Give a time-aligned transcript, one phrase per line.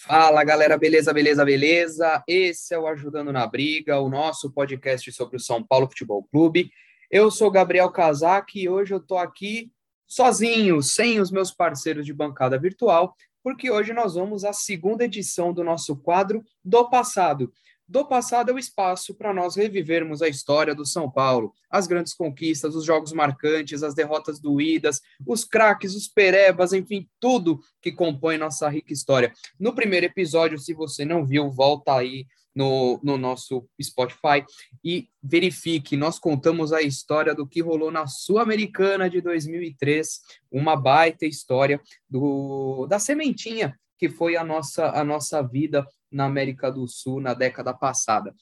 [0.00, 2.22] Fala galera, beleza, beleza, beleza?
[2.28, 6.70] Esse é o Ajudando na Briga, o nosso podcast sobre o São Paulo Futebol Clube.
[7.10, 9.72] Eu sou Gabriel Casac e hoje eu tô aqui
[10.06, 15.52] sozinho, sem os meus parceiros de bancada virtual, porque hoje nós vamos à segunda edição
[15.52, 17.52] do nosso quadro do passado
[17.88, 22.12] do passado é o espaço para nós revivermos a história do São Paulo, as grandes
[22.12, 28.36] conquistas, os jogos marcantes, as derrotas doídas, os craques, os perebas, enfim, tudo que compõe
[28.36, 29.32] nossa rica história.
[29.58, 34.44] No primeiro episódio, se você não viu, volta aí no, no nosso Spotify
[34.84, 35.96] e verifique.
[35.96, 40.20] Nós contamos a história do que rolou na Sul-Americana de 2003,
[40.50, 46.70] uma baita história do, da sementinha que foi a nossa, a nossa vida na América
[46.70, 48.34] do Sul na década passada.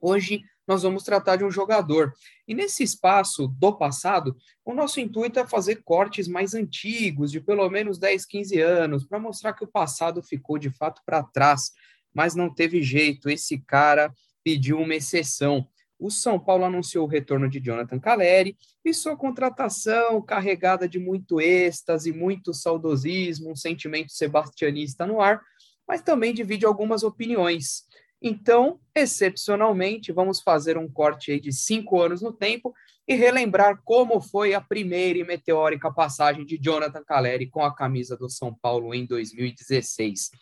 [0.00, 2.12] Hoje nós vamos tratar de um jogador.
[2.46, 7.68] E nesse espaço do passado, o nosso intuito é fazer cortes mais antigos, de pelo
[7.68, 11.72] menos 10, 15 anos, para mostrar que o passado ficou de fato para trás,
[12.14, 14.12] mas não teve jeito, esse cara
[14.42, 15.66] pediu uma exceção.
[16.04, 21.40] O São Paulo anunciou o retorno de Jonathan Caleri e sua contratação, carregada de muito
[21.40, 25.40] êxtase, muito saudosismo, um sentimento sebastianista no ar,
[25.88, 27.84] mas também divide algumas opiniões.
[28.20, 32.74] Então, excepcionalmente, vamos fazer um corte de cinco anos no tempo
[33.08, 38.14] e relembrar como foi a primeira e meteórica passagem de Jonathan Caleri com a camisa
[38.14, 40.32] do São Paulo em 2016.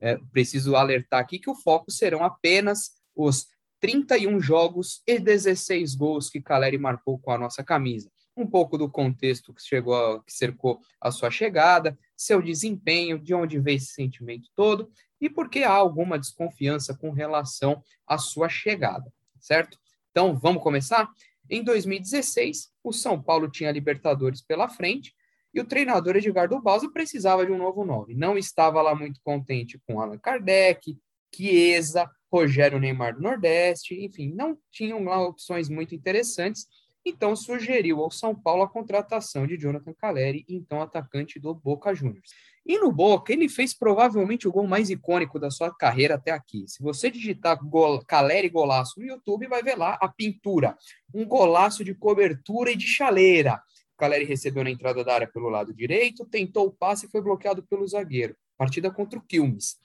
[0.00, 3.48] É, preciso alertar aqui que o foco serão apenas os
[3.80, 8.88] 31 jogos e 16 gols que Caleri marcou com a nossa camisa um pouco do
[8.88, 13.92] contexto que chegou a, que cercou a sua chegada, seu desempenho, de onde veio esse
[13.92, 19.78] sentimento todo e por que há alguma desconfiança com relação à sua chegada, certo?
[20.10, 21.10] Então, vamos começar?
[21.50, 25.14] Em 2016, o São Paulo tinha Libertadores pela frente
[25.52, 28.14] e o treinador Edgardo Balsa precisava de um novo nome.
[28.14, 30.96] Não estava lá muito contente com Allan Kardec,
[31.34, 36.66] Chiesa, Rogério Neymar do Nordeste, enfim, não tinham lá opções muito interessantes
[37.08, 42.30] então sugeriu ao São Paulo a contratação de Jonathan Caleri, então atacante do Boca Juniors.
[42.66, 46.64] E no Boca, ele fez provavelmente o gol mais icônico da sua carreira até aqui.
[46.68, 50.76] Se você digitar gol, Caleri golaço no YouTube, vai ver lá a pintura.
[51.14, 53.62] Um golaço de cobertura e de chaleira.
[53.96, 57.62] Caleri recebeu na entrada da área pelo lado direito, tentou o passe e foi bloqueado
[57.62, 58.36] pelo zagueiro.
[58.58, 59.78] Partida contra o Quilmes.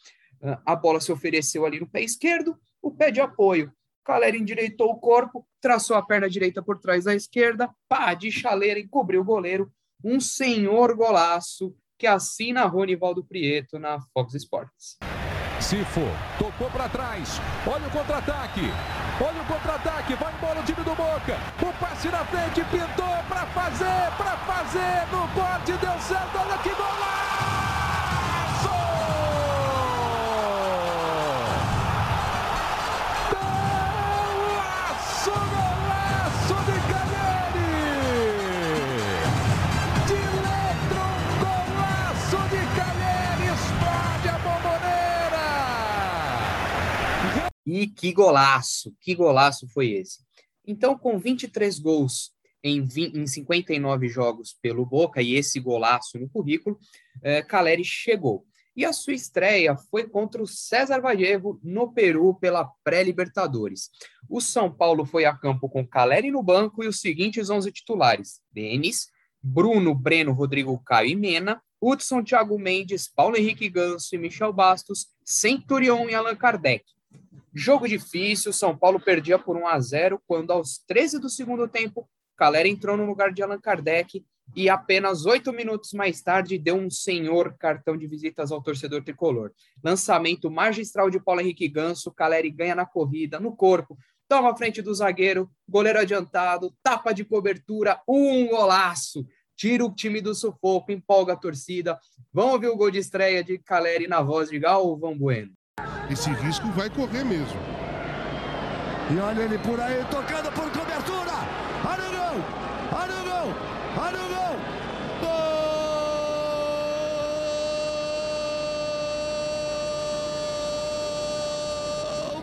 [0.44, 3.72] Ah, a bola se ofereceu ali no pé esquerdo, o pé de apoio.
[4.04, 8.80] Caleri endireitou o corpo, traçou a perna direita por trás da esquerda, pá, de chaleira,
[8.80, 9.72] encobriu o goleiro.
[10.04, 14.98] Um senhor golaço que assina Ronivaldo Prieto na Fox Sports.
[15.62, 16.02] Sifo,
[16.38, 17.40] tocou para trás.
[17.66, 18.68] Olha o contra-ataque.
[19.22, 20.16] Olha o contra-ataque.
[20.16, 21.38] Vai embora o time do Boca.
[21.62, 25.08] O passe na frente, pintou para fazer, para fazer.
[25.10, 26.38] No corte, deu certo.
[26.38, 27.32] Olha que golaço!
[48.03, 50.19] Que golaço, que golaço foi esse.
[50.68, 56.28] Então, com 23 gols em, 20, em 59 jogos pelo Boca e esse golaço no
[56.28, 56.78] currículo,
[57.22, 58.46] é, Caleri chegou.
[58.75, 63.90] E a sua estreia foi contra o César Vallejo no Peru pela pré-Libertadores.
[64.30, 68.42] O São Paulo foi a campo com Caleri no banco e os seguintes 11 titulares:
[68.52, 69.08] Denis,
[69.42, 75.08] Bruno, Breno, Rodrigo Caio e Mena, Hudson, Thiago Mendes, Paulo Henrique Ganso e Michel Bastos,
[75.24, 76.84] Centurion e Allan Kardec.
[77.53, 82.09] Jogo difícil, São Paulo perdia por 1 a 0 quando aos 13 do segundo tempo,
[82.36, 84.25] Calera entrou no lugar de Allan Kardec
[84.56, 89.52] e apenas oito minutos mais tarde deu um senhor cartão de visitas ao torcedor tricolor.
[89.84, 93.97] Lançamento magistral de Paulo Henrique Ganso, Caleri ganha na corrida, no corpo,
[94.28, 99.25] toma a frente do zagueiro, goleiro adiantado, tapa de cobertura, um golaço.
[99.56, 102.00] Tira o time do sufoco, empolga a torcida.
[102.34, 105.53] Vamos ver o gol de estreia de Caleri na voz de Galvão Bueno.
[106.09, 107.59] Esse risco vai correr mesmo.
[109.09, 111.31] E olha ele por aí, tocando por cobertura.
[111.85, 112.44] Olha o gol!
[112.91, 113.53] Olha o gol!
[113.97, 114.59] Olha o gol!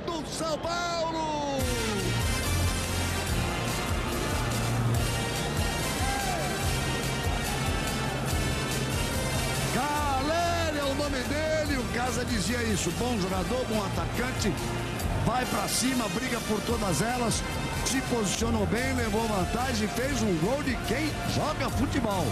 [0.06, 0.89] Gol do São Paulo!
[12.00, 12.90] Casa dizia isso.
[12.98, 14.50] Bom jogador, bom atacante.
[15.26, 17.42] Vai para cima, briga por todas elas.
[17.84, 22.24] Se posicionou bem, levou vantagem, fez um gol de quem joga futebol.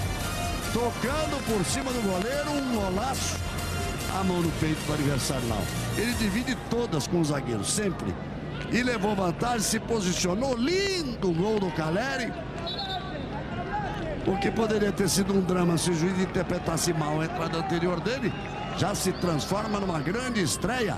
[0.73, 3.37] Tocando por cima do goleiro, um golaço.
[4.19, 5.63] a mão no peito do adversário, não.
[5.99, 8.15] Ele divide todas com o zagueiro, sempre.
[8.73, 10.57] E levou vantagem, se posicionou.
[10.57, 12.33] Lindo gol do Caleri.
[14.27, 18.01] O que poderia ter sido um drama se o juiz interpretasse mal a entrada anterior
[18.01, 18.33] dele,
[18.79, 20.97] já se transforma numa grande estreia.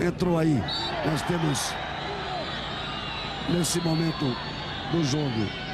[0.00, 0.54] Entrou aí.
[1.04, 1.72] Nós temos,
[3.48, 4.24] nesse momento
[4.92, 5.70] do jogo,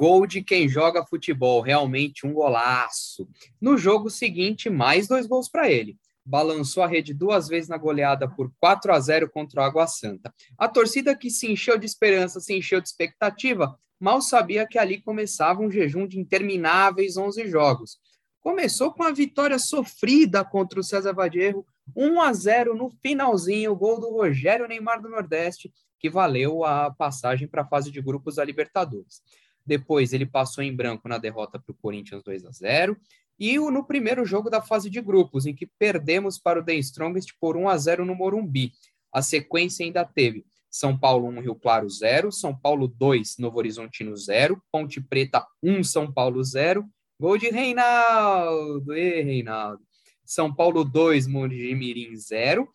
[0.00, 3.28] Gol de quem joga futebol, realmente um golaço.
[3.60, 5.98] No jogo seguinte, mais dois gols para ele.
[6.24, 10.32] Balançou a rede duas vezes na goleada por 4 a 0 contra o Água Santa.
[10.56, 15.02] A torcida que se encheu de esperança, se encheu de expectativa, mal sabia que ali
[15.02, 17.98] começava um jejum de intermináveis 11 jogos.
[18.40, 24.00] Começou com a vitória sofrida contra o César Vadierro, 1 a 0 no finalzinho, gol
[24.00, 28.44] do Rogério Neymar do Nordeste, que valeu a passagem para a fase de grupos da
[28.44, 29.22] Libertadores.
[29.64, 32.96] Depois ele passou em branco na derrota para o Corinthians 2 a 0
[33.38, 37.34] e no primeiro jogo da fase de grupos, em que perdemos para o The Strongest
[37.38, 38.72] por 1 a 0 no Morumbi.
[39.12, 44.16] A sequência ainda teve São Paulo 1, Rio Claro 0, São Paulo 2, Novo Horizontino
[44.16, 46.88] 0, Ponte Preta 1, São Paulo 0,
[47.20, 49.82] gol de Reinaldo, e Reinaldo.
[50.24, 52.68] São Paulo 2, Mojimirim 0,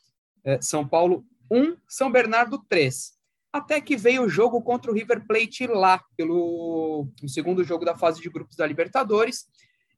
[0.44, 3.16] eh, São Paulo 1, São Bernardo 3
[3.56, 8.22] até que veio o jogo contra o River Plate lá, pelo segundo jogo da fase
[8.22, 9.46] de grupos da Libertadores,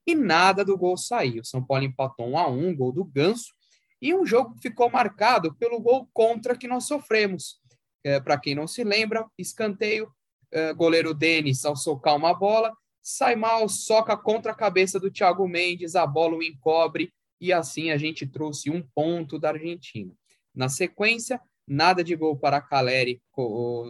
[0.06, 1.44] e nada do gol saiu.
[1.44, 3.52] São Paulo empatou 1 a 1 gol do Ganso,
[4.00, 7.60] e um jogo ficou marcado pelo gol contra que nós sofremos.
[8.04, 10.08] É, Para quem não se lembra, escanteio,
[10.52, 12.72] é, goleiro Denis, ao socar uma bola,
[13.10, 17.90] sai mal, soca contra a cabeça do Thiago Mendes, a bola o encobre, e assim
[17.90, 20.14] a gente trouxe um ponto da Argentina.
[20.54, 21.40] Na sequência,
[21.70, 23.22] Nada de gol para Caleri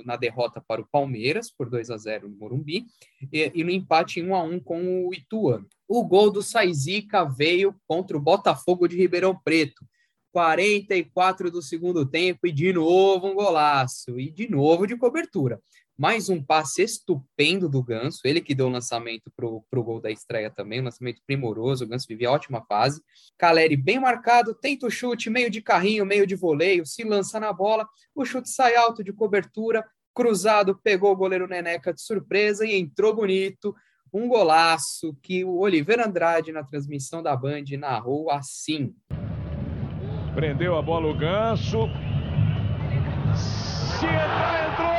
[0.03, 2.87] na derrota para o Palmeiras, por 2 a 0 no Morumbi,
[3.31, 5.67] e, e no empate 1 a 1 com o Ituano.
[5.87, 9.85] O gol do Saizica veio contra o Botafogo de Ribeirão Preto.
[10.31, 15.59] 44 do segundo tempo e de novo um golaço e de novo de cobertura
[15.97, 20.11] mais um passe estupendo do Ganso, ele que deu o lançamento para o gol da
[20.11, 23.01] estreia também, um lançamento primoroso, o Ganso vivia ótima fase.
[23.35, 27.51] Caleri bem marcado, tenta o chute, meio de carrinho, meio de voleio, se lança na
[27.51, 29.83] bola, o chute sai alto de cobertura,
[30.13, 33.75] cruzado, pegou o goleiro Neneca de surpresa e entrou bonito,
[34.13, 38.93] um golaço que o Oliveira Andrade na transmissão da Band narrou assim.
[40.35, 41.87] Prendeu a bola o Ganso.
[43.35, 44.96] Se entrar, entrou!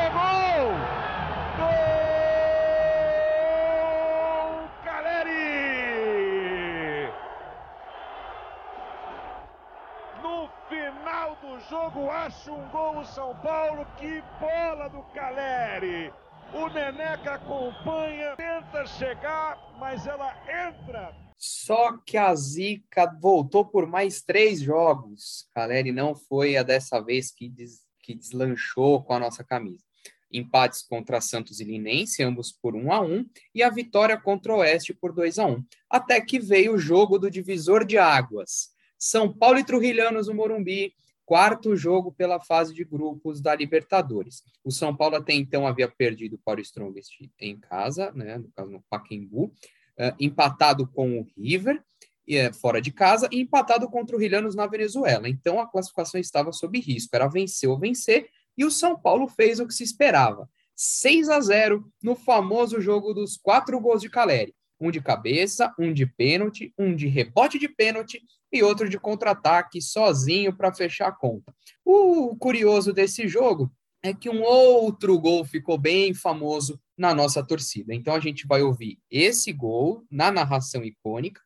[11.68, 13.86] Jogo acha um gol o São Paulo.
[13.98, 16.12] Que bola do Caleri!
[16.54, 20.34] O Neneca acompanha, tenta chegar, mas ela
[20.68, 21.14] entra.
[21.36, 25.46] Só que a Zica voltou por mais três jogos.
[25.54, 29.84] Caleri não foi a dessa vez que, des, que deslanchou com a nossa camisa.
[30.32, 34.58] Empates contra Santos e Linense, ambos por 1 a 1 e a vitória contra o
[34.58, 38.70] Oeste por 2 a 1 Até que veio o jogo do divisor de águas.
[38.98, 40.92] São Paulo e Trujilhanos no Morumbi,
[41.24, 44.42] quarto jogo pela fase de grupos da Libertadores.
[44.64, 48.72] O São Paulo até então havia perdido para o Strongest em casa, né, no caso
[48.72, 54.18] no Pacaembu, uh, empatado com o River, uh, fora de casa, e empatado contra o
[54.18, 55.28] Rillanos na Venezuela.
[55.28, 59.60] Então a classificação estava sob risco, era vencer ou vencer, e o São Paulo fez
[59.60, 60.48] o que se esperava.
[60.74, 65.92] 6 a 0 no famoso jogo dos quatro gols de Caleri um de cabeça, um
[65.92, 71.12] de pênalti, um de rebote de pênalti e outro de contra-ataque sozinho para fechar a
[71.12, 71.54] conta.
[71.84, 73.70] O curioso desse jogo
[74.02, 77.94] é que um outro gol ficou bem famoso na nossa torcida.
[77.94, 81.40] Então a gente vai ouvir esse gol na narração icônica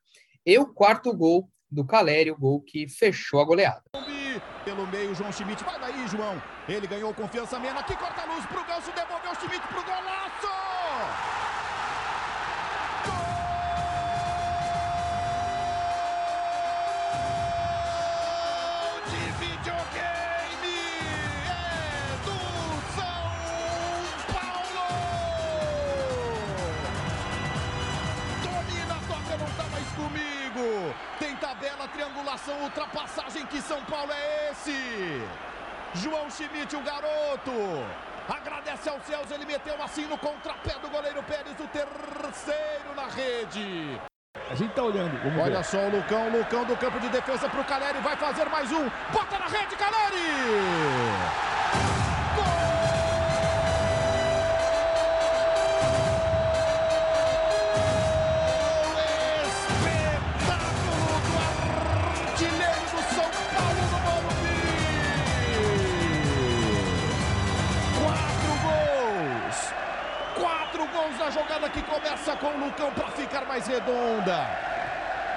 [0.45, 3.83] e o quarto gol do Caleri, o gol que fechou a goleada.
[4.65, 5.65] Pelo meio, João Schmidt.
[5.65, 6.41] Vai daí, João.
[6.69, 7.79] Ele ganhou confiança mesmo.
[7.79, 10.72] Aqui corta a luz pro Ganso, devolveu o Schmidt pro golaço!
[32.73, 35.23] Ultrapassagem, que São Paulo é esse?
[35.95, 37.53] João Schmidt, o garoto,
[38.29, 44.01] agradece aos céus, ele meteu assim no contrapé do goleiro Pérez, o terceiro na rede.
[44.51, 45.15] A gente tá olhando.
[45.39, 45.65] Olha ver.
[45.65, 48.89] só o Lucão, Lucão do campo de defesa pro Caleri, vai fazer mais um.
[49.13, 51.52] Bota na rede, Caleri!
[71.03, 74.47] Gols na jogada que começa com o Lucão para ficar mais redonda.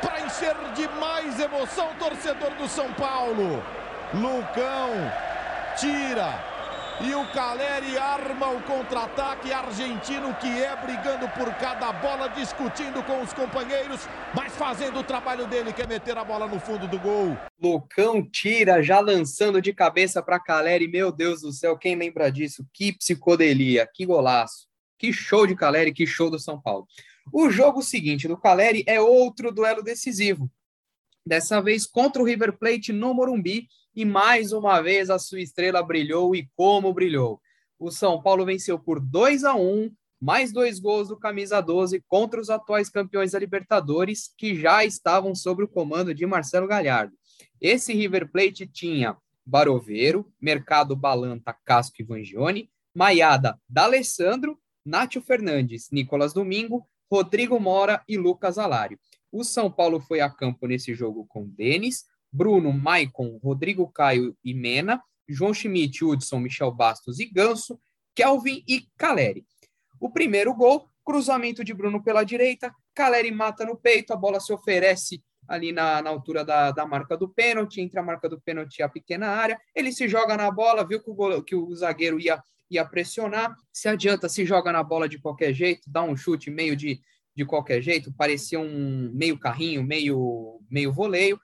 [0.02, 3.64] Para encher de mais emoção, torcedor do São Paulo.
[4.14, 4.92] Lucão
[5.76, 6.30] tira
[7.02, 13.22] e o Caleri arma o contra-ataque argentino que é brigando por cada bola, discutindo com
[13.22, 16.98] os companheiros, mas fazendo o trabalho dele, que é meter a bola no fundo do
[17.00, 17.38] gol.
[17.62, 20.88] Lucão tira, já lançando de cabeça para Caleri.
[20.88, 22.66] Meu Deus do céu, quem lembra disso?
[22.74, 24.75] Que psicodelia, que golaço.
[24.98, 26.88] Que show de Caleri, que show do São Paulo.
[27.32, 30.50] O jogo seguinte do Caleri é outro duelo decisivo.
[31.25, 35.82] Dessa vez contra o River Plate no Morumbi, e mais uma vez a sua estrela
[35.82, 37.42] brilhou e como brilhou.
[37.80, 42.40] O São Paulo venceu por 2 a 1, mais dois gols do camisa 12 contra
[42.40, 47.14] os atuais campeões da Libertadores, que já estavam sob o comando de Marcelo Galhardo.
[47.60, 56.34] Esse River Plate tinha Baroveiro, Mercado Balanta, Casco e Vangione, Maiada, D'Alessandro, Nátio Fernandes, Nicolas
[56.34, 59.00] Domingo, Rodrigo Mora e Lucas Alário.
[59.32, 64.54] O São Paulo foi a campo nesse jogo com Denis, Bruno, Maicon, Rodrigo Caio e
[64.54, 67.80] Mena, João Schmidt, Hudson, Michel Bastos e Ganso,
[68.13, 69.46] Kelvin e Caleri.
[70.00, 74.54] O primeiro gol, cruzamento de Bruno pela direita, Caleri mata no peito, a bola se
[74.54, 78.80] oferece ali na, na altura da, da marca do pênalti, entre a marca do pênalti
[78.80, 82.20] e a pequena área, ele se joga na bola, viu que o, que o zagueiro
[82.20, 86.50] ia, ia pressionar, se adianta, se joga na bola de qualquer jeito, dá um chute
[86.50, 87.00] meio de,
[87.36, 91.40] de qualquer jeito, parecia um meio carrinho, meio, meio voleio,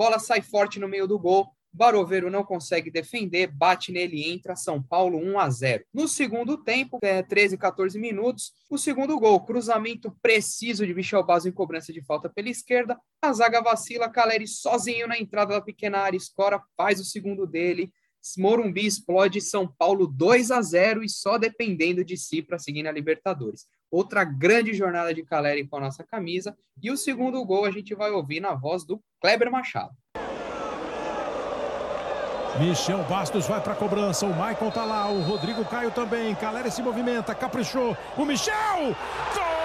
[0.00, 1.46] Bola sai forte no meio do gol.
[1.70, 5.84] Baroveiro não consegue defender, bate nele e entra São Paulo 1 a 0.
[5.92, 11.48] No segundo tempo, é 13 14 minutos, o segundo gol, cruzamento preciso de Michel Basso
[11.48, 12.98] em cobrança de falta pela esquerda.
[13.20, 17.92] A zaga vacila, Caleri sozinho na entrada da pequena área, escora, faz o segundo dele.
[18.38, 22.92] Morumbi explode São Paulo 2 a 0 e só dependendo de si para seguir na
[22.92, 26.56] Libertadores outra grande jornada de Caleri com a nossa camisa.
[26.80, 29.92] E o segundo gol a gente vai ouvir na voz do Kleber Machado.
[32.58, 36.70] Michel Bastos vai para a cobrança, o Michael tá lá, o Rodrigo Caio também, Caleri
[36.70, 38.94] se movimenta, caprichou, o Michel!
[39.34, 39.59] Gol!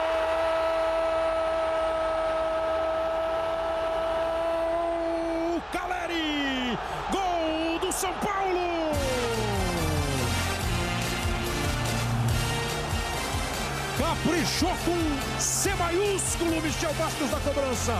[14.46, 17.94] Caprichou com C maiúsculo Michel Bastos da cobrança.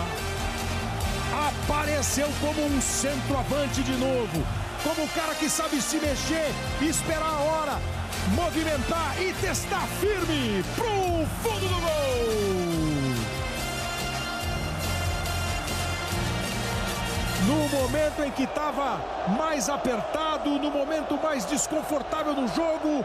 [1.48, 4.46] Apareceu como um centroavante de novo.
[4.84, 7.72] Como o cara que sabe se mexer, esperar a hora,
[8.36, 12.36] movimentar e testar firme pro fundo do gol.
[17.48, 19.00] No momento em que estava
[19.36, 23.04] mais apertado, no momento mais desconfortável do jogo,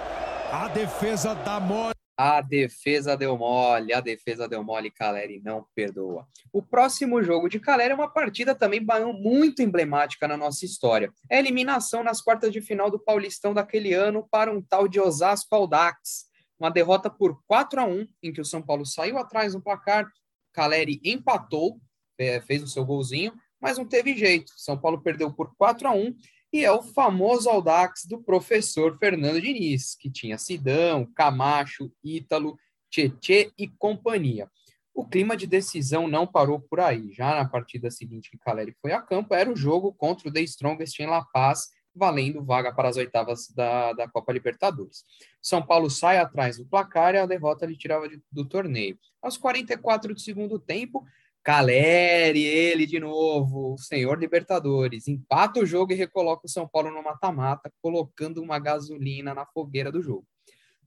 [0.54, 2.01] a defesa da mole.
[2.24, 6.28] A defesa deu mole, a defesa deu mole, Caleri não perdoa.
[6.54, 8.80] O próximo jogo de Caleri é uma partida também
[9.20, 11.12] muito emblemática na nossa história.
[11.28, 15.00] É a eliminação nas quartas de final do Paulistão daquele ano para um tal de
[15.00, 16.28] Osasco Aldax.
[16.60, 20.08] Uma derrota por 4 a 1 em que o São Paulo saiu atrás no placar,
[20.54, 21.82] Caleri empatou,
[22.20, 24.52] é, fez o seu golzinho, mas não teve jeito.
[24.58, 26.16] São Paulo perdeu por 4 a 1
[26.52, 32.58] e é o famoso Audax do professor Fernando Diniz, que tinha Sidão, Camacho, Ítalo,
[32.90, 34.50] Tietê e companhia.
[34.94, 37.14] O clima de decisão não parou por aí.
[37.14, 40.42] Já na partida seguinte que Caleri foi a campo, era o jogo contra o The
[40.42, 45.06] Strongest em La Paz, valendo vaga para as oitavas da, da Copa Libertadores.
[45.42, 48.98] São Paulo sai atrás do placar e a derrota lhe tirava de, do torneio.
[49.22, 51.06] Aos 44 do segundo tempo,
[51.44, 56.92] Caleri, ele de novo, o senhor Libertadores, empata o jogo e recoloca o São Paulo
[56.92, 60.26] no mata-mata, colocando uma gasolina na fogueira do jogo.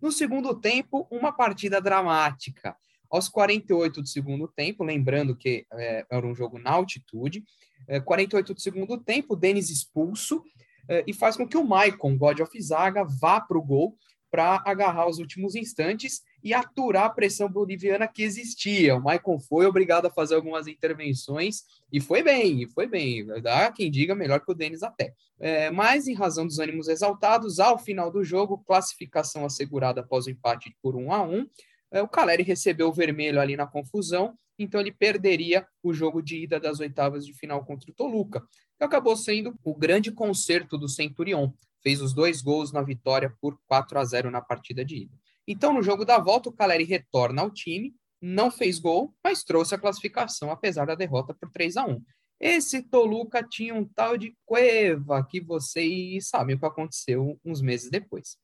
[0.01, 2.77] No segundo tempo, uma partida dramática.
[3.11, 7.45] Aos 48 do segundo tempo, lembrando que é, era um jogo na altitude,
[7.89, 10.43] é, 48 do segundo tempo, Denis expulso
[10.89, 13.97] é, e faz com que o Maicon, God of Zaga, vá para o gol
[14.35, 18.97] para agarrar os últimos instantes e aturar a pressão boliviana que existia.
[18.97, 21.63] O Maicon foi obrigado a fazer algumas intervenções
[21.93, 23.25] e foi bem, e foi bem.
[23.41, 25.15] Dá quem diga melhor que o Denis até.
[25.39, 30.31] É, mas, em razão dos ânimos exaltados, ao final do jogo, classificação assegurada após o
[30.31, 31.47] empate por 1 a 1
[31.93, 36.43] é, o Caleri recebeu o vermelho ali na confusão, então ele perderia o jogo de
[36.43, 38.41] ida das oitavas de final contra o Toluca,
[38.77, 41.53] que acabou sendo o grande concerto do Centurion
[41.85, 45.15] fez os dois gols na vitória por 4 a 0 na partida de ida.
[45.47, 49.75] Então, no jogo da volta, o Caleri retorna ao time, não fez gol, mas trouxe
[49.75, 52.03] a classificação, apesar da derrota por 3 a 1
[52.41, 57.91] Esse Toluca tinha um tal de Cueva, que vocês sabem o que aconteceu uns meses
[57.91, 58.39] depois.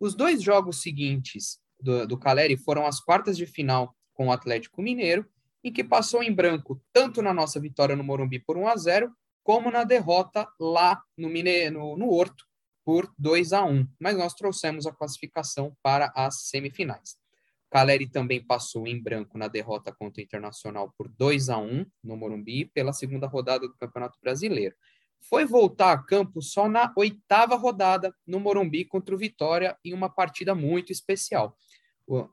[0.00, 4.80] Os dois jogos seguintes do, do Caleri foram as quartas de final com o Atlético
[4.80, 5.28] Mineiro,
[5.62, 9.12] em que passou em branco tanto na nossa vitória no Morumbi por 1 a 0
[9.42, 12.47] como na derrota lá no, Mine, no, no Horto
[12.88, 17.18] por 2 a 1 mas nós trouxemos a classificação para as semifinais.
[17.70, 22.16] Caleri também passou em branco na derrota contra o Internacional por 2 a 1 no
[22.16, 24.74] Morumbi pela segunda rodada do Campeonato Brasileiro.
[25.20, 30.08] Foi voltar a campo só na oitava rodada no Morumbi contra o Vitória em uma
[30.08, 31.54] partida muito especial.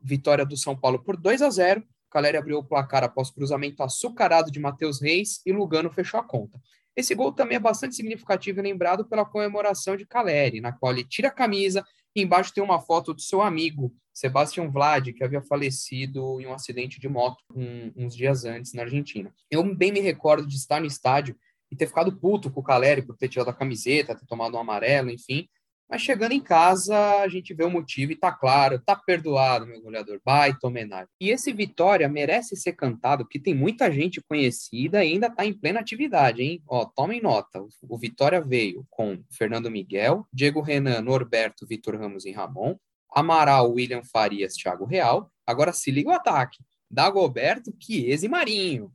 [0.02, 1.86] Vitória do São Paulo por 2 a 0.
[2.10, 6.58] Caleri abriu o placar após cruzamento açucarado de Matheus Reis e Lugano fechou a conta.
[6.96, 11.04] Esse gol também é bastante significativo e lembrado pela comemoração de Caleri, na qual ele
[11.04, 11.84] tira a camisa
[12.14, 16.54] e embaixo tem uma foto do seu amigo, Sebastião Vlad, que havia falecido em um
[16.54, 19.30] acidente de moto um, uns dias antes na Argentina.
[19.50, 21.36] Eu bem me recordo de estar no estádio
[21.70, 24.60] e ter ficado puto com o Caleri por ter tirado a camiseta, ter tomado um
[24.60, 25.46] amarelo, enfim,
[25.88, 29.80] mas chegando em casa, a gente vê o motivo e tá claro, tá perdoado, meu
[29.80, 30.20] goleador.
[30.24, 31.08] Baita homenagem.
[31.20, 35.54] E esse Vitória merece ser cantado, porque tem muita gente conhecida e ainda tá em
[35.54, 36.60] plena atividade, hein?
[36.66, 37.64] Ó, tomem nota.
[37.88, 42.74] O Vitória veio com Fernando Miguel, Diego Renan, Norberto, Vitor Ramos e Ramon,
[43.14, 45.30] Amaral, William Farias, Thiago Real.
[45.46, 46.58] Agora se liga o ataque.
[46.90, 48.90] Dagoberto, Chiesa e Marinho.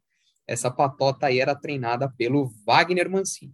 [0.45, 3.53] Essa patota aí era treinada pelo Wagner Mancini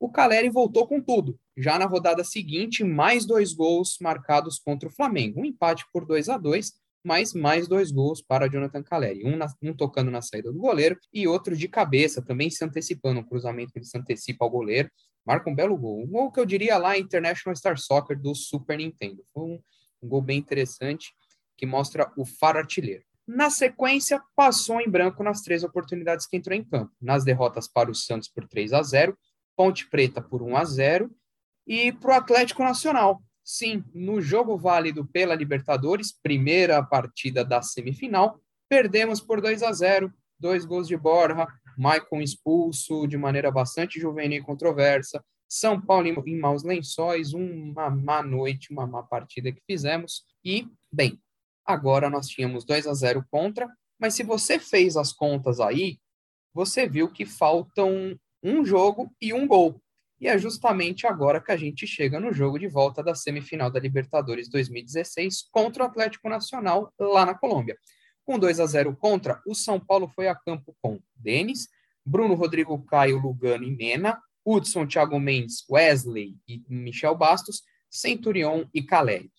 [0.00, 1.38] o Caleri voltou com tudo.
[1.60, 5.40] Já na rodada seguinte, mais dois gols marcados contra o Flamengo.
[5.40, 6.72] Um empate por 2 a 2
[7.04, 9.24] mas mais dois gols para Jonathan Caleri.
[9.24, 13.20] Um, na, um, tocando na saída do goleiro e outro de cabeça, também se antecipando.
[13.20, 14.90] Um cruzamento que ele se antecipa ao goleiro.
[15.24, 16.02] Marca um belo gol.
[16.02, 19.22] Um gol que eu diria lá International Star Soccer do Super Nintendo.
[19.32, 19.62] Foi um,
[20.02, 21.12] um gol bem interessante
[21.56, 23.04] que mostra o faro artilheiro.
[23.26, 26.92] Na sequência, passou em branco nas três oportunidades que entrou em campo.
[27.00, 29.16] Nas derrotas para o Santos por 3 a 0
[29.56, 31.10] Ponte Preta por 1 a 0
[31.66, 33.22] e para o Atlético Nacional.
[33.44, 40.12] Sim, no jogo válido pela Libertadores, primeira partida da semifinal, perdemos por 2 a 0,
[40.38, 41.46] dois gols de Borja,
[41.76, 48.22] Maicon expulso de maneira bastante juvenil e controversa, São Paulo em maus lençóis, uma má
[48.22, 50.24] noite, uma má partida que fizemos.
[50.44, 51.20] E, bem,
[51.64, 53.68] agora nós tínhamos 2 a 0 contra,
[53.98, 55.98] mas se você fez as contas aí,
[56.54, 59.80] você viu que faltam um jogo e um gol.
[60.20, 63.80] E é justamente agora que a gente chega no jogo de volta da semifinal da
[63.80, 67.78] Libertadores 2016 contra o Atlético Nacional lá na Colômbia.
[68.22, 71.68] Com 2 a 0 contra, o São Paulo foi a campo com Denis,
[72.04, 78.82] Bruno Rodrigo Caio, Lugano e Mena, Hudson, Thiago Mendes, Wesley e Michel Bastos, Centurion e
[78.82, 79.32] Caleri.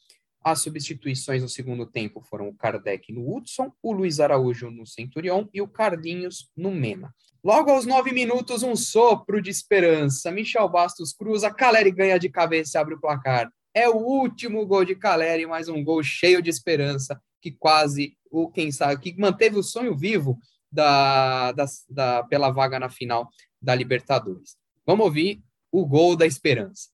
[0.43, 5.45] As substituições no segundo tempo foram o Kardec no Hudson, o Luiz Araújo no Centurion
[5.53, 7.13] e o Carlinhos no Mena.
[7.43, 10.31] Logo aos nove minutos, um sopro de esperança.
[10.31, 13.51] Michel Bastos cruza, Caleri ganha de cabeça e abre o placar.
[13.73, 18.49] É o último gol de Caleri, mais um gol cheio de esperança, que quase, o
[18.49, 20.37] quem sabe, que manteve o sonho vivo
[20.71, 23.29] da, da, da, pela vaga na final
[23.61, 24.55] da Libertadores.
[24.85, 26.89] Vamos ouvir o gol da esperança.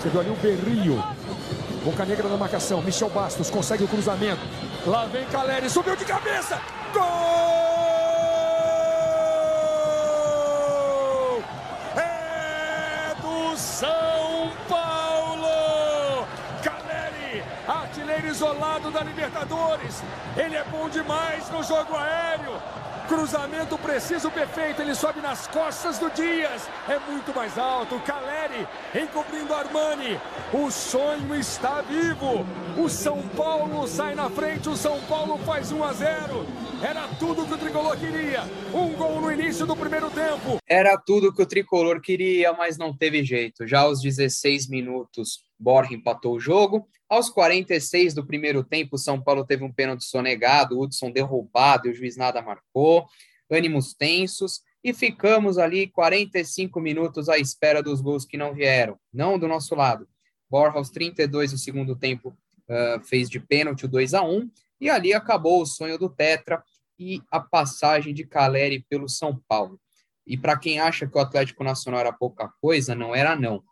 [0.00, 0.94] Você viu ali o Berrio,
[1.88, 4.42] Boca Negra na marcação, Michel Bastos consegue o cruzamento.
[4.86, 6.60] Lá vem Caleri, subiu de cabeça,
[6.92, 7.48] gol!
[18.28, 20.02] isolado da Libertadores.
[20.36, 22.52] Ele é bom demais no jogo aéreo.
[23.08, 24.82] Cruzamento preciso, perfeito.
[24.82, 26.68] Ele sobe nas costas do Dias.
[26.86, 27.98] É muito mais alto.
[28.00, 30.20] Caleri encobrindo Armani.
[30.52, 32.46] O sonho está vivo.
[32.76, 34.68] O São Paulo sai na frente.
[34.68, 36.46] O São Paulo faz 1 a 0.
[36.82, 38.42] Era tudo que o tricolor queria.
[38.74, 40.58] Um gol no início do primeiro tempo.
[40.68, 43.66] Era tudo que o tricolor queria, mas não teve jeito.
[43.66, 46.88] Já aos 16 minutos, Borja empatou o jogo.
[47.08, 51.90] Aos 46 do primeiro tempo, o São Paulo teve um pênalti sonegado, Hudson derrubado e
[51.90, 53.06] o juiz nada marcou.
[53.50, 59.38] Ânimos tensos e ficamos ali 45 minutos à espera dos gols que não vieram, não
[59.38, 60.06] do nosso lado.
[60.50, 62.36] Borja, aos 32 do segundo tempo,
[62.68, 66.62] uh, fez de pênalti o 2 a 1 e ali acabou o sonho do Tetra
[66.98, 69.80] e a passagem de Caleri pelo São Paulo.
[70.26, 73.62] E para quem acha que o Atlético Nacional era pouca coisa, não era não.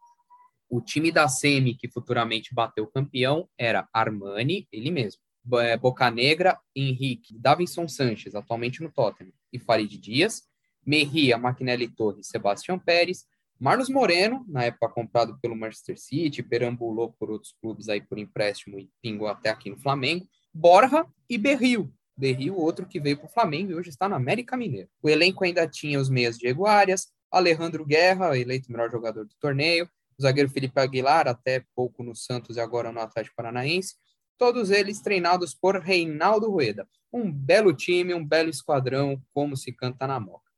[0.68, 5.20] O time da Semi, que futuramente bateu campeão, era Armani, ele mesmo,
[5.60, 10.42] é, Boca Negra, Henrique, Davinson Sanches, atualmente no Tottenham, e Farid Dias,
[10.84, 13.26] Merria, Maquinelli Torres, Sebastião Pérez,
[13.58, 18.78] Marlos Moreno, na época comprado pelo Manchester City, perambulou por outros clubes aí por empréstimo
[18.78, 21.90] e pingou até aqui no Flamengo, Borja e Berril.
[22.16, 24.88] Berril, outro que veio para o Flamengo e hoje está no América Mineiro.
[25.02, 29.88] O elenco ainda tinha os meias Diego Arias, Alejandro Guerra, eleito melhor jogador do torneio,
[30.18, 33.94] o zagueiro Felipe Aguilar, até pouco no Santos e agora no Atlético Paranaense,
[34.38, 36.88] todos eles treinados por Reinaldo Rueda.
[37.12, 40.50] Um belo time, um belo esquadrão, como se canta na moca.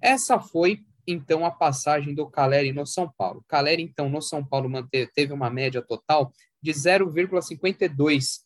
[0.00, 3.44] Essa foi, então, a passagem do Caleri no São Paulo.
[3.48, 8.40] Caleri, então, no São Paulo manteve, teve uma média total de 0,52,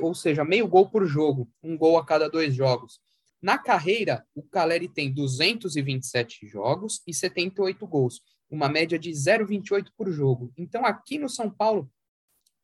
[0.00, 3.00] ou seja, meio gol por jogo, um gol a cada dois jogos.
[3.40, 8.20] Na carreira, o Caleri tem 227 jogos e 78 gols,
[8.52, 10.52] uma média de 0,28 por jogo.
[10.58, 11.90] Então, aqui no São Paulo,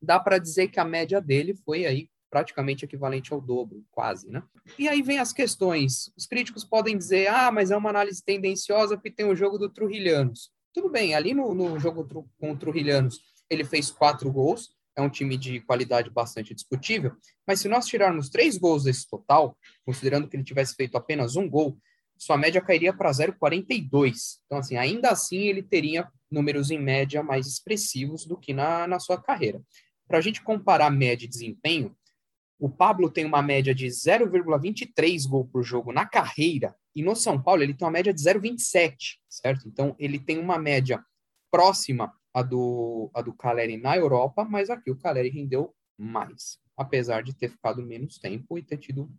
[0.00, 4.42] dá para dizer que a média dele foi aí praticamente equivalente ao dobro, quase, né?
[4.78, 6.12] E aí vem as questões.
[6.14, 9.70] Os críticos podem dizer, ah, mas é uma análise tendenciosa porque tem o jogo do
[9.70, 10.50] Trujilhanos.
[10.74, 12.06] Tudo bem, ali no, no jogo
[12.38, 17.60] com o Trujilhanos, ele fez quatro gols, é um time de qualidade bastante discutível, mas
[17.60, 21.78] se nós tirarmos três gols desse total, considerando que ele tivesse feito apenas um gol,
[22.18, 24.38] sua média cairia para 0,42.
[24.44, 28.98] Então, assim, ainda assim ele teria números em média mais expressivos do que na, na
[28.98, 29.62] sua carreira.
[30.06, 31.96] Para a gente comparar média de desempenho,
[32.58, 37.40] o Pablo tem uma média de 0,23 gol por jogo na carreira, e no São
[37.40, 39.68] Paulo ele tem uma média de 0,27, certo?
[39.68, 41.02] Então, ele tem uma média
[41.50, 47.22] próxima a do, a do Caleri na Europa, mas aqui o Caleri rendeu mais, apesar
[47.22, 49.10] de ter ficado menos tempo e ter tido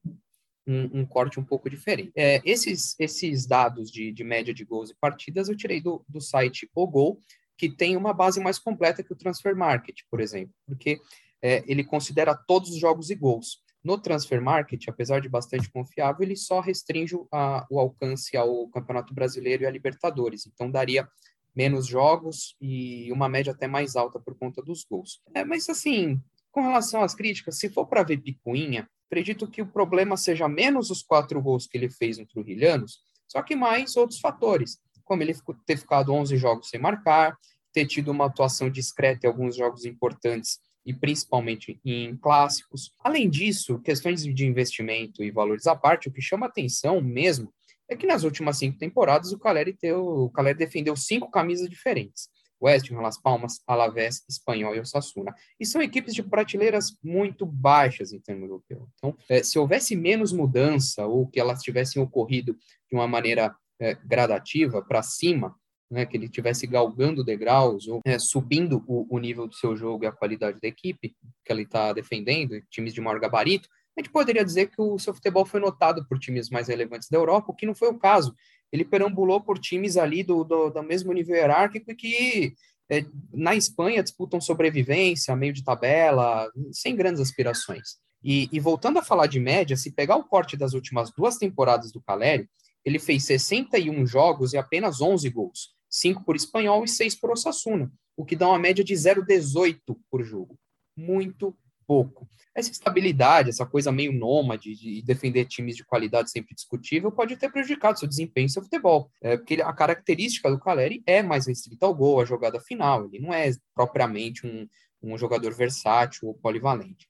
[0.69, 2.12] um, um corte um pouco diferente.
[2.15, 6.21] É, esses, esses dados de, de média de gols e partidas eu tirei do, do
[6.21, 7.19] site O Gol,
[7.58, 11.01] que tem uma base mais completa que o Transfer Market, por exemplo, porque
[11.41, 13.63] é, ele considera todos os jogos e gols.
[13.84, 19.13] No Transfer Market, apesar de bastante confiável, ele só restringe a, o alcance ao Campeonato
[19.13, 20.45] Brasileiro e a Libertadores.
[20.45, 21.08] Então, daria
[21.55, 25.21] menos jogos e uma média até mais alta por conta dos gols.
[25.34, 29.67] É, mas assim, com relação às críticas, se for para ver picuinha, acredito que o
[29.67, 34.19] problema seja menos os quatro gols que ele fez no Trujilhanos, só que mais outros
[34.19, 37.36] fatores, como ele ter ficado 11 jogos sem marcar,
[37.74, 42.91] ter tido uma atuação discreta em alguns jogos importantes e principalmente em clássicos.
[43.00, 47.52] Além disso, questões de investimento e valores à parte, o que chama atenção mesmo
[47.89, 52.30] é que nas últimas cinco temporadas o Caleri, o Caleri defendeu cinco camisas diferentes.
[52.62, 55.34] West Ham, Las Palmas, Alavés, Espanhol e Osasuna.
[55.60, 58.88] E são equipes de prateleiras muito baixas em termos europeu.
[58.95, 62.58] Então, é, se houvesse menos mudança ou que elas tivessem ocorrido
[62.89, 65.56] de uma maneira é, gradativa para cima,
[65.89, 70.04] né, que ele tivesse galgando degraus ou é, subindo o, o, nível do seu jogo
[70.04, 73.67] e a qualidade da equipe que ele está defendendo, times de maior gabarito,
[73.98, 77.17] a gente poderia dizer que o seu futebol foi notado por times mais relevantes da
[77.17, 78.34] Europa, o que não foi o caso.
[78.71, 82.53] Ele perambulou por times ali do, do, do mesmo nível hierárquico que
[82.89, 87.97] é, na Espanha disputam sobrevivência, meio de tabela, sem grandes aspirações.
[88.23, 91.91] E, e, voltando a falar de média, se pegar o corte das últimas duas temporadas
[91.91, 92.49] do Caleri,
[92.84, 97.91] ele fez 61 jogos e apenas 11 gols, 5 por espanhol e 6 por Osasuna,
[98.17, 99.79] o que dá uma média de 0,18
[100.10, 100.58] por jogo.
[100.97, 101.55] Muito
[101.89, 107.36] pouco essa estabilidade, essa coisa meio nômade de defender times de qualidade sempre discutível, pode
[107.38, 109.10] ter prejudicado seu desempenho e seu futebol.
[109.21, 113.06] É, porque a característica do Caleri é mais restrita ao gol, à jogada final.
[113.06, 114.67] Ele não é propriamente um,
[115.02, 117.08] um jogador versátil ou polivalente.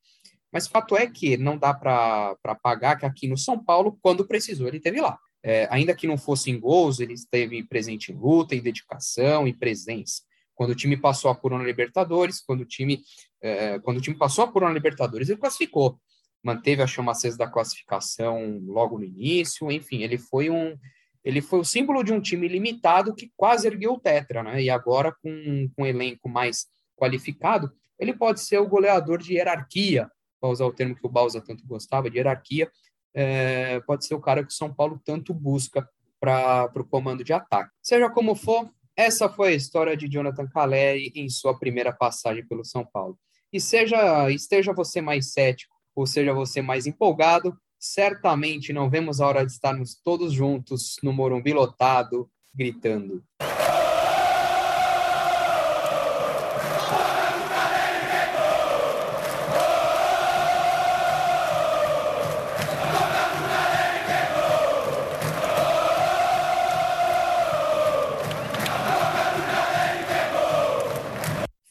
[0.52, 4.68] Mas fato é que não dá para pagar que aqui no São Paulo, quando precisou,
[4.68, 5.18] ele teve lá.
[5.42, 9.54] É, ainda que não fosse em gols, ele esteve presente em luta, em dedicação e
[9.54, 10.22] presença
[10.60, 13.02] quando o time passou a Corona Libertadores, quando o time,
[13.42, 15.98] é, quando o time passou a Corona Libertadores, ele classificou,
[16.44, 20.78] manteve a chama acesa da classificação logo no início, enfim, ele foi um
[21.24, 24.62] ele foi o símbolo de um time limitado que quase ergueu o tetra, né?
[24.62, 26.66] E agora com, com um elenco mais
[26.98, 31.40] qualificado, ele pode ser o goleador de hierarquia, para usar o termo que o Balsa
[31.40, 32.70] tanto gostava, de hierarquia,
[33.14, 35.88] é, pode ser o cara que o São Paulo tanto busca
[36.20, 37.72] para o comando de ataque.
[37.82, 38.70] Seja como for,
[39.00, 43.18] essa foi a história de Jonathan Caleri em sua primeira passagem pelo São Paulo.
[43.52, 49.28] E seja esteja você mais cético ou seja você mais empolgado, certamente não vemos a
[49.28, 53.24] hora de estarmos todos juntos no Morumbi lotado, gritando.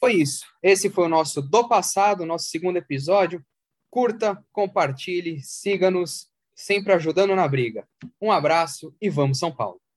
[0.09, 0.47] Foi isso.
[0.63, 3.45] Esse foi o nosso do passado, nosso segundo episódio.
[3.91, 7.87] Curta, compartilhe, siga-nos, sempre ajudando na briga.
[8.21, 9.79] Um abraço e vamos São Paulo.